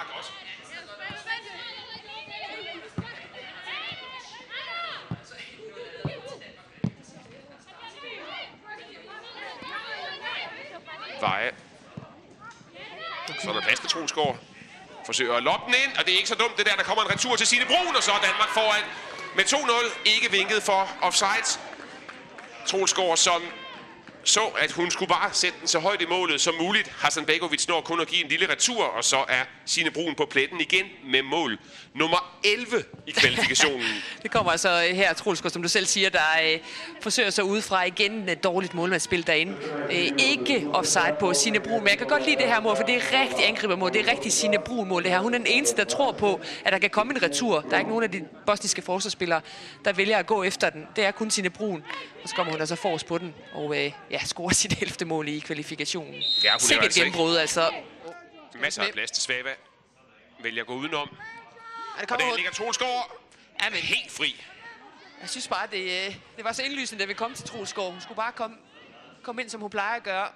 [0.00, 0.32] bare godt.
[11.20, 11.52] Veje.
[13.42, 14.38] Så er der plads til Tronsgaard.
[15.06, 16.76] Forsøger at loppe den ind, og det er ikke så dumt det der.
[16.76, 18.84] Der kommer en retur til Signe Brun, og så er Danmark foran
[19.36, 19.98] med 2-0.
[20.04, 21.60] Ikke vinket for offside.
[22.66, 23.42] Tronsgaard, som
[24.24, 26.88] så, at hun skulle bare sætte den så højt i målet som muligt.
[26.88, 30.26] Hassan Begovic når kun at give en lille retur, og så er Signe Brun på
[30.30, 31.58] pletten igen med mål
[31.94, 33.86] nummer 11 i kvalifikationen.
[34.22, 36.58] Det kommer altså her, Trulsgaard, som du selv siger, der øh,
[37.00, 39.56] forsøger sig udefra igen et dårligt målmandsspil derinde.
[39.90, 42.82] Øh, ikke offside på Signe Brun, men jeg kan godt lide det her mål, for
[42.82, 43.92] det er rigtig angribermål.
[43.92, 45.18] Det er rigtig Signe Brun-mål, det her.
[45.18, 47.60] Hun er den eneste, der tror på, at der kan komme en retur.
[47.60, 49.40] Der er ikke nogen af de bosniske forsvarsspillere,
[49.84, 50.86] der vælger at gå efter den.
[50.96, 51.82] Det er kun Signe Brun.
[52.22, 55.08] Og så kommer hun altså forrest på den, og øh, ja, scorer sit 11.
[55.08, 56.22] mål i kvalifikationen.
[56.44, 57.74] Ja, er Sikkert altså gennembrud, altså.
[58.54, 59.54] Masser af plads til Svava.
[60.42, 61.08] Vælger at gå udenom.
[61.98, 62.36] Ja, det Og der ud.
[62.36, 63.16] ligger Trulsgaard
[63.62, 64.44] Ja, men helt fri.
[65.20, 67.90] Jeg synes bare, det, øh, det var så indlysende, da vi kom til Trulsgaard.
[67.92, 68.56] Hun skulle bare komme,
[69.22, 70.28] komme ind, som hun plejer at gøre.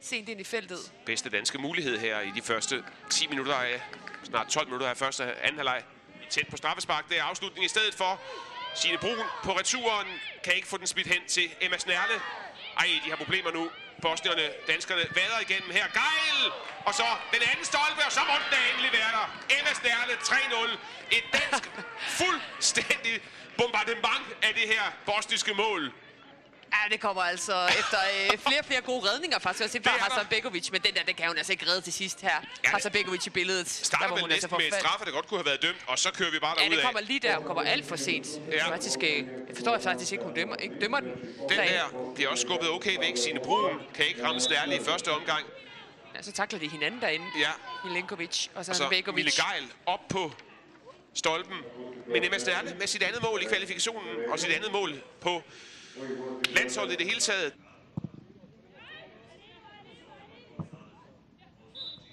[0.00, 0.78] Sent ind i feltet.
[1.06, 3.82] bedste danske mulighed her i de første 10 minutter af,
[4.24, 5.82] snart 12 minutter af første anden halvleg.
[6.30, 8.20] Tæt på straffespark, det er afslutning i stedet for.
[8.74, 10.06] Signe Brun på returen
[10.44, 12.14] kan ikke få den smidt hen til Emma Snerle.
[12.78, 13.70] Ej, de har problemer nu.
[14.02, 15.86] Bosnierne, danskerne vader igennem her.
[16.00, 16.52] Geil!
[16.84, 19.26] Og så den anden stolpe, og så må den da endelig være der.
[19.56, 20.78] Emma Snerle 3-0.
[21.16, 21.70] Et dansk
[22.20, 23.20] fuldstændig
[23.58, 25.92] bombardement af det her bosniske mål.
[26.86, 27.98] Ja, det kommer altså efter
[28.32, 29.64] øh, flere flere gode redninger faktisk.
[29.64, 30.02] Også Det fra der.
[30.02, 32.40] Hassan Begovic, men den der, den kan hun altså ikke redde til sidst her.
[32.40, 33.68] det- Hassan Begovic i billedet.
[33.68, 36.30] Starter vel næsten med et straffe, der godt kunne have været dømt, og så kører
[36.30, 37.36] vi bare Ja, derud det kommer lige der.
[37.36, 38.26] Hun kommer alt for sent.
[38.50, 38.56] Ja.
[38.56, 38.70] Ja.
[38.70, 41.10] Faktisk, øh, jeg forstår faktisk ikke, hun dømmer, ikke dømmer den.
[41.10, 41.74] Den derinde.
[41.74, 43.16] der bliver også skubbet okay væk.
[43.16, 45.46] Signe Brun kan ikke ramme Snærle i første omgang.
[46.14, 47.26] Ja, så takler de hinanden derinde.
[47.40, 47.50] Ja.
[47.84, 49.14] Milenkovic og så, Og så Begovic.
[49.14, 50.32] Mille Geil op på
[51.14, 51.56] stolpen.
[52.08, 55.42] Men Emma Stærle med sit andet mål i kvalifikationen, og sit andet mål på
[56.50, 57.52] landsholdet i det hele taget.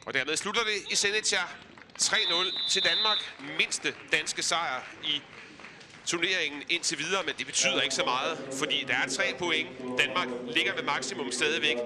[0.05, 1.37] Og dermed slutter det i Seneca
[2.01, 3.17] 3-0 til Danmark.
[3.57, 5.21] Mindste danske sejr i
[6.05, 9.69] turneringen indtil videre, men det betyder ikke så meget, fordi der er tre point.
[9.99, 11.77] Danmark ligger ved maksimum stadigvæk.